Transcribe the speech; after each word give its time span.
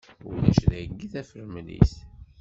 Ulac 0.27 0.57
dayi 0.69 1.07
tafremlit. 1.13 1.91